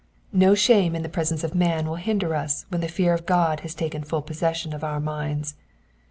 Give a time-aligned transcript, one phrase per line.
[0.33, 3.59] No shame in the presence of man will hinder us when the fear of God
[3.59, 5.53] has taken full possession of our minds.